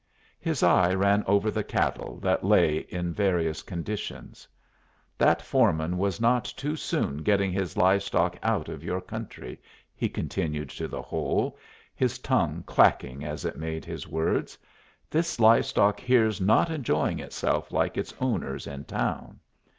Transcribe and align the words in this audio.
His 0.39 0.63
eye 0.63 0.95
ran 0.95 1.23
over 1.27 1.51
the 1.51 1.63
cattle, 1.63 2.17
that 2.21 2.43
lay 2.43 2.77
in 2.79 3.13
various 3.13 3.61
conditions. 3.61 4.47
"That 5.15 5.43
foreman 5.43 5.99
was 5.99 6.19
not 6.19 6.45
too 6.45 6.75
soon 6.75 7.17
getting 7.21 7.51
his 7.51 7.77
live 7.77 8.01
stock 8.01 8.35
out 8.41 8.67
of 8.67 8.83
your 8.83 8.99
country," 8.99 9.61
he 9.93 10.09
continued 10.09 10.71
to 10.71 10.87
the 10.87 11.03
hole, 11.03 11.55
his 11.93 12.17
tongue 12.17 12.63
clacking 12.65 13.23
as 13.23 13.45
it 13.45 13.57
made 13.59 13.85
his 13.85 14.07
words. 14.07 14.57
"This 15.07 15.39
live 15.39 15.67
stock 15.67 15.99
here's 15.99 16.41
not 16.41 16.71
enjoying 16.71 17.19
itself 17.19 17.71
like 17.71 17.95
its 17.95 18.11
owners 18.19 18.65
in 18.65 18.85
town. 18.85 19.39